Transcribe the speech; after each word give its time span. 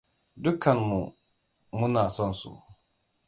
Dukkanmu 0.43 1.01
muna 1.79 2.03
son 2.15 2.31
su. 2.39 2.51